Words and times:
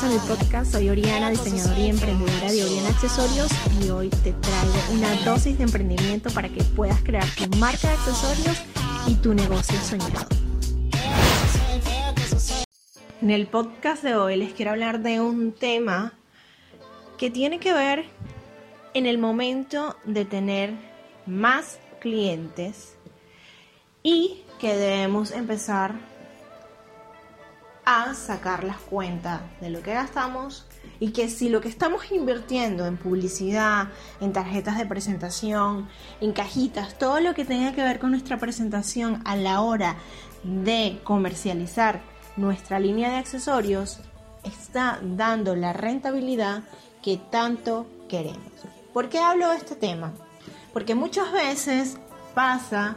bienvenidos 0.00 0.30
a 0.30 0.34
podcast. 0.34 0.72
Soy 0.72 0.88
Oriana, 0.90 1.30
diseñadora 1.30 1.78
y 1.78 1.88
emprendedora 1.88 2.52
de 2.52 2.64
Oriana 2.64 2.88
Accesorios 2.90 3.48
y 3.82 3.90
hoy 3.90 4.08
te 4.08 4.32
traigo 4.32 4.74
una 4.92 5.14
dosis 5.24 5.56
de 5.58 5.64
emprendimiento 5.64 6.30
para 6.30 6.48
que 6.48 6.62
puedas 6.62 7.00
crear 7.02 7.24
tu 7.34 7.48
marca 7.56 7.88
de 7.88 7.94
accesorios 7.94 8.62
y 9.06 9.14
tu 9.16 9.34
negocio 9.34 9.78
soñado. 9.80 10.26
En 13.22 13.30
el 13.30 13.46
podcast 13.46 14.02
de 14.02 14.14
hoy 14.14 14.36
les 14.36 14.52
quiero 14.52 14.72
hablar 14.72 15.00
de 15.00 15.20
un 15.20 15.52
tema 15.52 16.12
que 17.16 17.30
tiene 17.30 17.58
que 17.58 17.72
ver 17.72 18.04
en 18.94 19.06
el 19.06 19.18
momento 19.18 19.96
de 20.04 20.24
tener 20.24 20.74
más 21.26 21.78
clientes 22.00 22.96
y 24.02 24.42
que 24.60 24.76
debemos 24.76 25.32
empezar 25.32 25.94
sacar 28.14 28.64
las 28.64 28.76
cuentas 28.76 29.40
de 29.60 29.70
lo 29.70 29.80
que 29.82 29.94
gastamos 29.94 30.66
y 31.00 31.12
que 31.12 31.28
si 31.30 31.48
lo 31.48 31.62
que 31.62 31.68
estamos 31.68 32.12
invirtiendo 32.12 32.86
en 32.86 32.98
publicidad, 32.98 33.88
en 34.20 34.32
tarjetas 34.32 34.76
de 34.76 34.84
presentación, 34.84 35.88
en 36.20 36.32
cajitas, 36.32 36.98
todo 36.98 37.20
lo 37.20 37.34
que 37.34 37.46
tenga 37.46 37.72
que 37.72 37.82
ver 37.82 37.98
con 37.98 38.10
nuestra 38.10 38.36
presentación 38.36 39.22
a 39.24 39.36
la 39.36 39.62
hora 39.62 39.96
de 40.44 41.00
comercializar 41.02 42.02
nuestra 42.36 42.78
línea 42.78 43.10
de 43.10 43.16
accesorios, 43.16 44.00
está 44.44 44.98
dando 45.02 45.56
la 45.56 45.72
rentabilidad 45.72 46.64
que 47.02 47.16
tanto 47.16 47.86
queremos. 48.08 48.52
¿Por 48.92 49.08
qué 49.08 49.18
hablo 49.18 49.48
de 49.48 49.56
este 49.56 49.76
tema? 49.76 50.12
Porque 50.74 50.94
muchas 50.94 51.32
veces 51.32 51.96
pasa 52.34 52.96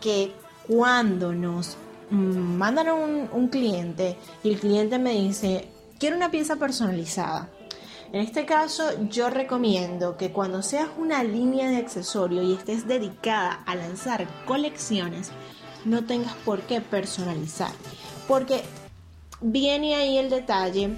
que 0.00 0.34
cuando 0.66 1.32
nos 1.32 1.78
mandan 2.10 2.88
un, 2.90 3.28
un 3.32 3.48
cliente 3.48 4.16
y 4.42 4.50
el 4.50 4.60
cliente 4.60 4.98
me 4.98 5.12
dice, 5.12 5.68
quiero 5.98 6.16
una 6.16 6.30
pieza 6.30 6.56
personalizada. 6.56 7.50
En 8.12 8.22
este 8.22 8.46
caso, 8.46 8.84
yo 9.10 9.28
recomiendo 9.28 10.16
que 10.16 10.32
cuando 10.32 10.62
seas 10.62 10.88
una 10.96 11.22
línea 11.22 11.68
de 11.68 11.76
accesorio 11.76 12.42
y 12.42 12.54
estés 12.54 12.86
dedicada 12.86 13.62
a 13.66 13.74
lanzar 13.74 14.26
colecciones, 14.46 15.30
no 15.84 16.04
tengas 16.04 16.32
por 16.44 16.62
qué 16.62 16.80
personalizar. 16.80 17.72
Porque 18.26 18.62
viene 19.42 19.94
ahí 19.94 20.16
el 20.16 20.30
detalle 20.30 20.94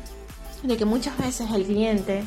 de 0.62 0.76
que 0.76 0.84
muchas 0.84 1.18
veces 1.18 1.50
el 1.52 1.64
cliente 1.64 2.22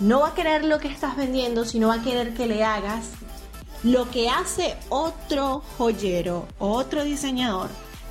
no 0.00 0.20
va 0.20 0.28
a 0.28 0.34
querer 0.34 0.64
lo 0.64 0.80
que 0.80 0.88
estás 0.88 1.16
vendiendo, 1.16 1.64
sino 1.64 1.88
va 1.88 1.94
a 1.94 2.02
querer 2.02 2.34
que 2.34 2.46
le 2.46 2.64
hagas 2.64 3.10
lo 3.84 4.10
que 4.10 4.28
hace 4.28 4.76
otro 4.88 5.62
joyero 5.76 6.48
o 6.58 6.70
otro 6.70 7.04
diseñador 7.04 7.68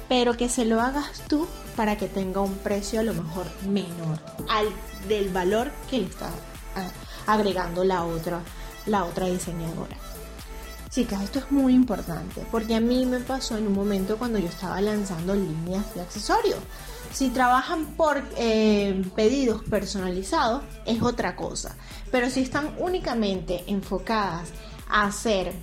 pero 0.08 0.38
que 0.38 0.50
se 0.50 0.66
lo 0.66 0.82
hagas 0.82 1.22
tú 1.28 1.48
para 1.76 1.98
que 1.98 2.08
tenga 2.08 2.42
un 2.42 2.56
precio 2.58 3.00
a 3.00 3.04
lo 3.04 3.14
mejor 3.14 3.46
menor 3.68 4.20
al 4.50 4.68
del 5.08 5.30
valor 5.30 5.72
que 5.90 6.00
le 6.00 6.06
está 6.06 6.30
ah, 6.76 6.90
agregando 7.28 7.84
la 7.84 8.04
otra, 8.04 8.42
la 8.86 9.06
otra 9.06 9.28
diseñadora. 9.28 9.98
Chicas, 10.90 11.22
esto 11.22 11.40
es 11.40 11.52
muy 11.52 11.74
importante 11.74 12.44
porque 12.50 12.74
a 12.74 12.80
mí 12.80 13.06
me 13.06 13.20
pasó 13.20 13.58
en 13.58 13.68
un 13.68 13.74
momento 13.74 14.18
cuando 14.18 14.40
yo 14.40 14.48
estaba 14.48 14.82
lanzando 14.82 15.36
líneas 15.36 15.94
de 15.94 16.02
accesorios. 16.02 16.60
Si 17.14 17.30
trabajan 17.30 17.86
por 17.96 18.24
eh, 18.38 19.04
pedidos 19.16 19.64
personalizados 19.64 20.64
es 20.86 21.02
otra 21.02 21.36
cosa, 21.36 21.76
pero 22.12 22.30
si 22.30 22.42
están 22.42 22.74
únicamente 22.80 23.64
enfocadas 23.68 24.50
a 24.90 25.06
hacer 25.06 25.54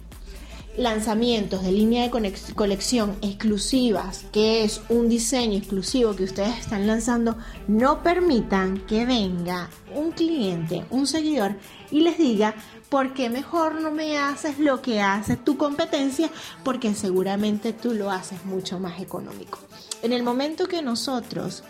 lanzamientos 0.76 1.62
de 1.62 1.72
línea 1.72 2.02
de 2.02 2.32
colección 2.54 3.16
exclusivas, 3.22 4.24
que 4.32 4.64
es 4.64 4.80
un 4.88 5.08
diseño 5.08 5.58
exclusivo 5.58 6.16
que 6.16 6.24
ustedes 6.24 6.58
están 6.58 6.86
lanzando, 6.86 7.36
no 7.68 8.02
permitan 8.02 8.78
que 8.86 9.06
venga 9.06 9.70
un 9.94 10.10
cliente, 10.10 10.84
un 10.90 11.06
seguidor 11.06 11.56
y 11.90 12.00
les 12.00 12.18
diga, 12.18 12.54
¿por 12.88 13.14
qué 13.14 13.30
mejor 13.30 13.80
no 13.80 13.90
me 13.92 14.18
haces 14.18 14.58
lo 14.58 14.82
que 14.82 15.00
hace 15.00 15.36
tu 15.36 15.56
competencia? 15.56 16.30
Porque 16.64 16.94
seguramente 16.94 17.72
tú 17.72 17.94
lo 17.94 18.10
haces 18.10 18.44
mucho 18.44 18.80
más 18.80 19.00
económico. 19.00 19.58
En 20.02 20.12
el 20.12 20.22
momento 20.22 20.66
que 20.66 20.82
nosotros 20.82 21.62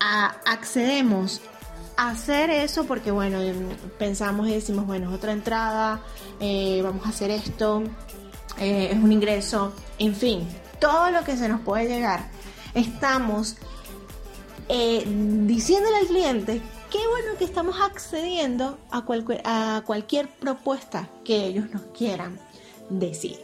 accedemos 0.00 1.40
a 1.40 1.53
hacer 1.96 2.50
eso 2.50 2.84
porque 2.84 3.10
bueno 3.10 3.38
pensamos 3.98 4.48
y 4.48 4.54
decimos 4.54 4.86
bueno 4.86 5.12
otra 5.12 5.32
entrada 5.32 6.00
eh, 6.40 6.80
vamos 6.82 7.06
a 7.06 7.10
hacer 7.10 7.30
esto 7.30 7.84
eh, 8.58 8.90
es 8.92 8.96
un 8.96 9.10
ingreso, 9.10 9.72
en 9.98 10.14
fin, 10.14 10.46
todo 10.78 11.10
lo 11.10 11.24
que 11.24 11.36
se 11.36 11.48
nos 11.48 11.60
puede 11.60 11.88
llegar. 11.88 12.28
Estamos 12.74 13.56
eh, 14.68 15.04
diciéndole 15.06 15.96
al 15.96 16.06
cliente 16.06 16.62
qué 16.90 16.98
bueno 17.08 17.36
que 17.38 17.44
estamos 17.44 17.76
accediendo 17.80 18.78
a, 18.90 19.04
cualquier, 19.04 19.42
a 19.44 19.82
cualquier 19.84 20.28
propuesta 20.28 21.08
que 21.24 21.46
ellos 21.46 21.70
nos 21.70 21.82
quieran 21.96 22.38
decir. 22.88 23.38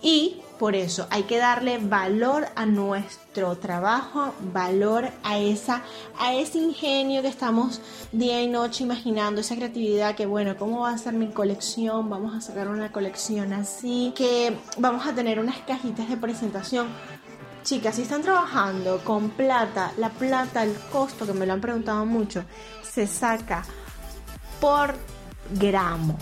Y 0.00 0.40
por 0.58 0.74
eso 0.74 1.06
hay 1.10 1.24
que 1.24 1.38
darle 1.38 1.78
valor 1.78 2.46
a 2.54 2.66
nuestro 2.66 3.56
trabajo, 3.56 4.32
valor 4.52 5.10
a 5.22 5.38
esa 5.38 5.82
a 6.18 6.34
ese 6.34 6.58
ingenio 6.58 7.22
que 7.22 7.28
estamos 7.28 7.80
día 8.12 8.42
y 8.42 8.48
noche 8.48 8.84
imaginando, 8.84 9.40
esa 9.40 9.56
creatividad 9.56 10.14
que 10.14 10.26
bueno, 10.26 10.56
¿cómo 10.56 10.80
va 10.80 10.90
a 10.90 10.98
ser 10.98 11.14
mi 11.14 11.28
colección? 11.28 12.08
Vamos 12.08 12.34
a 12.34 12.40
sacar 12.40 12.68
una 12.68 12.92
colección 12.92 13.52
así, 13.52 14.12
que 14.16 14.56
vamos 14.78 15.06
a 15.06 15.14
tener 15.14 15.38
unas 15.38 15.58
cajitas 15.58 16.08
de 16.08 16.16
presentación. 16.16 16.88
Chicas, 17.62 17.96
si 17.96 18.02
están 18.02 18.22
trabajando 18.22 19.00
con 19.04 19.30
plata, 19.30 19.92
la 19.98 20.10
plata, 20.10 20.62
el 20.62 20.74
costo, 20.92 21.26
que 21.26 21.32
me 21.32 21.46
lo 21.46 21.52
han 21.52 21.60
preguntado 21.60 22.06
mucho, 22.06 22.44
se 22.82 23.06
saca 23.06 23.64
por 24.60 24.94
gramo 25.58 26.16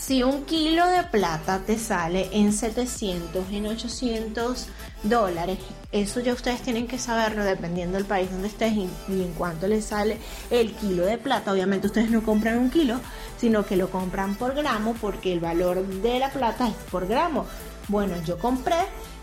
si 0.00 0.22
un 0.22 0.44
kilo 0.44 0.86
de 0.88 1.02
plata 1.04 1.60
te 1.66 1.78
sale 1.78 2.30
en 2.32 2.52
700, 2.54 3.50
en 3.52 3.66
800 3.66 4.66
dólares, 5.02 5.58
eso 5.92 6.20
ya 6.20 6.32
ustedes 6.32 6.62
tienen 6.62 6.86
que 6.86 6.98
saberlo 6.98 7.44
dependiendo 7.44 7.98
del 7.98 8.06
país 8.06 8.30
donde 8.30 8.48
estés 8.48 8.72
y, 8.72 8.88
en 9.08 9.32
cuánto 9.36 9.68
les 9.68 9.84
sale 9.84 10.16
el 10.50 10.72
kilo 10.72 11.04
de 11.04 11.18
plata. 11.18 11.52
Obviamente 11.52 11.86
ustedes 11.86 12.10
no 12.10 12.22
compran 12.22 12.58
un 12.58 12.70
kilo, 12.70 12.98
sino 13.36 13.66
que 13.66 13.76
lo 13.76 13.90
compran 13.90 14.36
por 14.36 14.54
gramo 14.54 14.94
porque 15.00 15.34
el 15.34 15.40
valor 15.40 15.86
de 15.86 16.18
la 16.18 16.30
plata 16.30 16.66
es 16.66 16.74
por 16.90 17.06
gramo. 17.06 17.46
Bueno, 17.88 18.14
yo 18.24 18.38
compré 18.38 18.78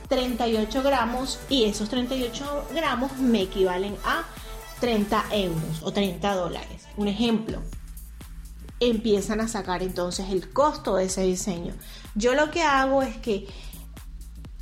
38 0.09 0.83
gramos 0.83 1.39
y 1.49 1.65
esos 1.65 1.89
38 1.89 2.67
gramos 2.75 3.17
me 3.17 3.41
equivalen 3.41 3.95
a 4.05 4.23
30 4.79 5.25
euros 5.31 5.81
o 5.81 5.91
30 5.91 6.35
dólares. 6.35 6.83
Un 6.97 7.07
ejemplo, 7.07 7.63
empiezan 8.79 9.41
a 9.41 9.47
sacar 9.47 9.83
entonces 9.83 10.29
el 10.29 10.51
costo 10.51 10.95
de 10.95 11.05
ese 11.05 11.23
diseño. 11.23 11.73
Yo 12.15 12.33
lo 12.33 12.51
que 12.51 12.61
hago 12.63 13.01
es 13.01 13.17
que 13.17 13.47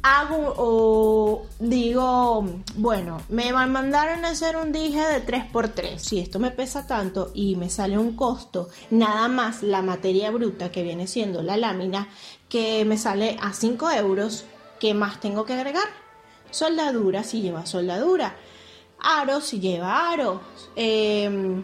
hago 0.07 0.53
o 0.57 1.47
digo, 1.59 2.45
bueno, 2.75 3.21
me 3.27 3.51
mandaron 3.51 4.23
a 4.23 4.29
hacer 4.29 4.55
un 4.55 4.71
dije 4.71 4.99
de 4.99 5.25
3x3. 5.25 5.97
Si 5.97 6.19
esto 6.19 6.37
me 6.37 6.51
pesa 6.51 6.85
tanto 6.85 7.31
y 7.33 7.55
me 7.55 7.71
sale 7.71 7.97
un 7.97 8.15
costo, 8.15 8.69
nada 8.91 9.27
más 9.27 9.63
la 9.63 9.81
materia 9.81 10.29
bruta 10.29 10.71
que 10.71 10.83
viene 10.83 11.07
siendo 11.07 11.41
la 11.41 11.57
lámina, 11.57 12.07
que 12.49 12.85
me 12.85 12.99
sale 12.99 13.35
a 13.41 13.53
5 13.53 13.89
euros, 13.91 14.45
¿qué 14.79 14.93
más 14.93 15.19
tengo 15.19 15.43
que 15.43 15.53
agregar? 15.53 15.87
Soldadura 16.51 17.23
si 17.23 17.41
lleva 17.41 17.65
soldadura. 17.65 18.35
Aro 18.99 19.41
si 19.41 19.59
lleva 19.59 20.11
aro. 20.11 20.39
Eh, 20.75 21.63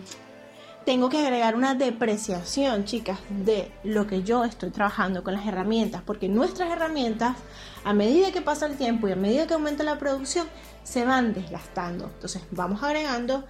tengo 0.85 1.09
que 1.09 1.19
agregar 1.19 1.55
una 1.55 1.75
depreciación, 1.75 2.85
chicas, 2.85 3.19
de 3.29 3.71
lo 3.83 4.07
que 4.07 4.23
yo 4.23 4.43
estoy 4.43 4.71
trabajando 4.71 5.23
con 5.23 5.33
las 5.33 5.45
herramientas, 5.45 6.01
porque 6.05 6.27
nuestras 6.27 6.71
herramientas, 6.71 7.37
a 7.83 7.93
medida 7.93 8.31
que 8.31 8.41
pasa 8.41 8.65
el 8.65 8.77
tiempo 8.77 9.07
y 9.07 9.11
a 9.11 9.15
medida 9.15 9.47
que 9.47 9.53
aumenta 9.53 9.83
la 9.83 9.99
producción, 9.99 10.47
se 10.83 11.05
van 11.05 11.33
desgastando. 11.33 12.05
Entonces 12.05 12.41
vamos 12.51 12.81
agregando 12.83 13.45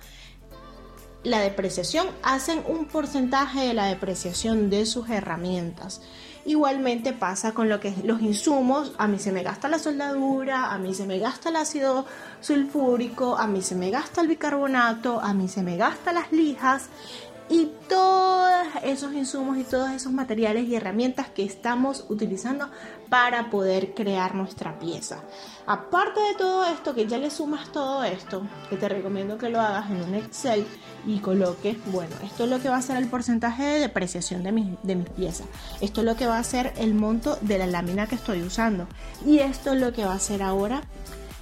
la 1.23 1.39
depreciación, 1.39 2.07
hacen 2.23 2.63
un 2.67 2.87
porcentaje 2.87 3.61
de 3.61 3.73
la 3.73 3.85
depreciación 3.85 4.69
de 4.69 4.85
sus 4.85 5.09
herramientas. 5.09 6.01
Igualmente 6.45 7.13
pasa 7.13 7.53
con 7.53 7.69
lo 7.69 7.79
que 7.79 7.93
los 8.03 8.21
insumos, 8.21 8.93
a 8.97 9.07
mí 9.07 9.19
se 9.19 9.31
me 9.31 9.43
gasta 9.43 9.67
la 9.67 9.77
soldadura, 9.77 10.71
a 10.71 10.77
mí 10.79 10.93
se 10.95 11.05
me 11.05 11.19
gasta 11.19 11.49
el 11.49 11.55
ácido 11.55 12.05
sulfúrico, 12.39 13.37
a 13.37 13.45
mí 13.45 13.61
se 13.61 13.75
me 13.75 13.91
gasta 13.91 14.21
el 14.21 14.27
bicarbonato, 14.27 15.19
a 15.19 15.33
mí 15.33 15.47
se 15.47 15.61
me 15.61 15.77
gasta 15.77 16.13
las 16.13 16.31
lijas 16.31 16.89
y 17.51 17.69
todos 17.89 18.65
esos 18.81 19.13
insumos 19.13 19.57
y 19.57 19.63
todos 19.65 19.91
esos 19.91 20.13
materiales 20.13 20.69
y 20.69 20.75
herramientas 20.75 21.27
que 21.27 21.43
estamos 21.43 22.05
utilizando 22.07 22.69
para 23.09 23.49
poder 23.49 23.93
crear 23.93 24.35
nuestra 24.35 24.79
pieza. 24.79 25.21
Aparte 25.67 26.21
de 26.21 26.35
todo 26.37 26.63
esto, 26.65 26.95
que 26.95 27.07
ya 27.07 27.17
le 27.17 27.29
sumas 27.29 27.69
todo 27.73 28.05
esto, 28.05 28.47
que 28.69 28.77
te 28.77 28.87
recomiendo 28.87 29.37
que 29.37 29.49
lo 29.49 29.59
hagas 29.59 29.91
en 29.91 30.01
un 30.01 30.15
Excel 30.15 30.65
y 31.05 31.19
coloques, 31.19 31.75
bueno, 31.87 32.15
esto 32.23 32.45
es 32.45 32.49
lo 32.49 32.61
que 32.61 32.69
va 32.69 32.77
a 32.77 32.81
ser 32.81 32.95
el 32.95 33.09
porcentaje 33.09 33.63
de 33.63 33.79
depreciación 33.79 34.43
de 34.43 34.53
mis, 34.53 34.67
de 34.83 34.95
mis 34.95 35.09
piezas. 35.09 35.47
Esto 35.81 36.01
es 36.01 36.05
lo 36.05 36.15
que 36.15 36.27
va 36.27 36.37
a 36.37 36.43
ser 36.45 36.71
el 36.77 36.93
monto 36.93 37.37
de 37.41 37.57
la 37.57 37.67
lámina 37.67 38.07
que 38.07 38.15
estoy 38.15 38.41
usando. 38.43 38.87
Y 39.25 39.39
esto 39.39 39.73
es 39.73 39.81
lo 39.81 39.91
que 39.91 40.05
va 40.05 40.13
a 40.13 40.19
ser 40.19 40.41
ahora 40.41 40.83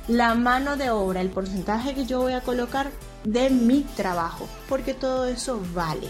la 0.10 0.34
mano 0.34 0.76
de 0.76 0.90
obra, 0.90 1.22
el 1.22 1.30
porcentaje 1.30 1.94
que 1.94 2.06
yo 2.06 2.20
voy 2.20 2.34
a 2.34 2.42
colocar 2.42 2.90
de 3.24 3.52
mi 3.52 3.82
trabajo, 3.96 4.48
porque 4.68 4.96
todo 4.96 5.26
eso 5.26 5.62
vale. 5.74 6.10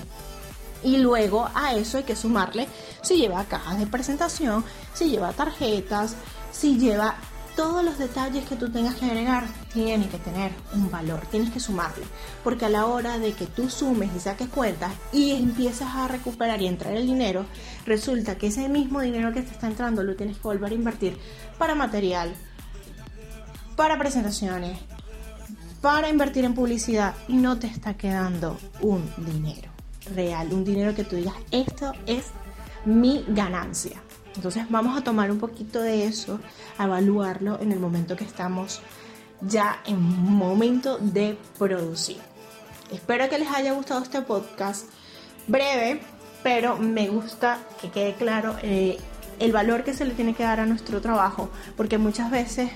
Y 0.83 0.97
luego 0.97 1.49
a 1.53 1.73
eso 1.73 1.97
hay 1.97 2.05
que 2.05 2.15
sumarle 2.15 2.67
si 3.01 3.17
lleva 3.17 3.43
cajas 3.43 3.77
de 3.77 3.87
presentación, 3.87 4.63
si 4.93 5.09
lleva 5.09 5.33
tarjetas, 5.33 6.15
si 6.51 6.77
lleva 6.77 7.15
todos 7.57 7.83
los 7.83 7.97
detalles 7.97 8.47
que 8.47 8.55
tú 8.55 8.71
tengas 8.71 8.95
que 8.95 9.03
agregar, 9.03 9.45
tiene 9.73 10.07
que 10.07 10.17
tener 10.17 10.53
un 10.73 10.89
valor, 10.89 11.19
tienes 11.29 11.51
que 11.51 11.59
sumarle. 11.59 12.05
Porque 12.41 12.63
a 12.63 12.69
la 12.69 12.85
hora 12.85 13.19
de 13.19 13.33
que 13.33 13.47
tú 13.47 13.69
sumes 13.69 14.11
y 14.15 14.21
saques 14.21 14.47
cuentas 14.47 14.93
y 15.11 15.31
empiezas 15.31 15.93
a 15.93 16.07
recuperar 16.07 16.61
y 16.61 16.67
entrar 16.67 16.93
el 16.93 17.05
dinero, 17.05 17.45
resulta 17.85 18.37
que 18.37 18.47
ese 18.47 18.69
mismo 18.69 19.01
dinero 19.01 19.33
que 19.33 19.41
te 19.41 19.51
está 19.51 19.67
entrando 19.67 20.03
lo 20.03 20.15
tienes 20.15 20.37
que 20.37 20.43
volver 20.43 20.71
a 20.71 20.75
invertir 20.75 21.17
para 21.57 21.75
material, 21.75 22.33
para 23.79 23.97
presentaciones, 23.97 24.77
para 25.79 26.09
invertir 26.09 26.43
en 26.43 26.53
publicidad 26.53 27.13
y 27.29 27.37
no 27.37 27.59
te 27.59 27.67
está 27.67 27.93
quedando 27.93 28.59
un 28.81 29.09
dinero 29.15 29.69
real, 30.13 30.51
un 30.51 30.65
dinero 30.65 30.93
que 30.93 31.05
tú 31.05 31.15
digas, 31.15 31.35
esto 31.49 31.93
es 32.05 32.25
mi 32.83 33.23
ganancia. 33.29 34.01
Entonces 34.35 34.65
vamos 34.69 34.97
a 34.97 35.01
tomar 35.05 35.31
un 35.31 35.39
poquito 35.39 35.81
de 35.81 36.07
eso, 36.07 36.41
a 36.77 36.83
evaluarlo 36.83 37.57
en 37.61 37.71
el 37.71 37.79
momento 37.79 38.17
que 38.17 38.25
estamos 38.25 38.81
ya 39.39 39.81
en 39.85 40.01
momento 40.01 40.97
de 40.97 41.37
producir. 41.57 42.17
Espero 42.91 43.29
que 43.29 43.39
les 43.39 43.47
haya 43.47 43.71
gustado 43.71 44.03
este 44.03 44.21
podcast 44.23 44.87
breve, 45.47 46.01
pero 46.43 46.75
me 46.75 47.07
gusta 47.07 47.59
que 47.79 47.89
quede 47.91 48.15
claro 48.15 48.57
eh, 48.61 48.97
el 49.39 49.53
valor 49.53 49.85
que 49.85 49.93
se 49.93 50.03
le 50.03 50.15
tiene 50.15 50.35
que 50.35 50.43
dar 50.43 50.59
a 50.59 50.65
nuestro 50.65 50.99
trabajo, 50.99 51.49
porque 51.77 51.97
muchas 51.97 52.29
veces 52.29 52.71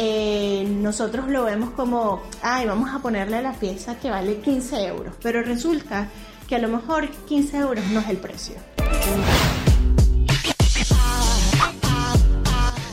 eh, 0.00 0.64
nosotros 0.64 1.26
lo 1.26 1.42
vemos 1.42 1.70
como, 1.70 2.22
ay, 2.40 2.66
vamos 2.66 2.88
a 2.94 3.00
ponerle 3.00 3.42
la 3.42 3.52
pieza 3.52 3.98
que 3.98 4.08
vale 4.08 4.38
15 4.38 4.86
euros, 4.86 5.14
pero 5.20 5.42
resulta 5.42 6.06
que 6.46 6.54
a 6.54 6.60
lo 6.60 6.68
mejor 6.68 7.10
15 7.10 7.56
euros 7.58 7.84
no 7.88 7.98
es 7.98 8.08
el 8.08 8.18
precio. 8.18 8.54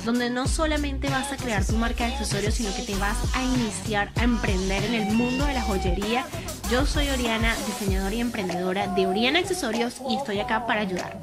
donde 0.03 0.29
no 0.29 0.47
solamente 0.47 1.09
vas 1.09 1.31
a 1.31 1.37
crear 1.37 1.65
tu 1.65 1.73
marca 1.73 2.05
de 2.05 2.13
accesorios, 2.13 2.53
sino 2.53 2.73
que 2.75 2.83
te 2.83 2.95
vas 2.97 3.17
a 3.35 3.43
iniciar 3.43 4.11
a 4.15 4.23
emprender 4.23 4.83
en 4.85 4.93
el 4.93 5.13
mundo 5.13 5.45
de 5.45 5.55
la 5.55 5.61
joyería. 5.63 6.25
Yo 6.71 6.85
soy 6.85 7.09
Oriana, 7.09 7.55
diseñadora 7.65 8.13
y 8.13 8.21
emprendedora 8.21 8.87
de 8.87 9.07
Oriana 9.07 9.39
Accesorios 9.39 9.95
y 10.07 10.15
estoy 10.15 10.39
acá 10.39 10.67
para 10.67 10.81
ayudar. 10.81 11.19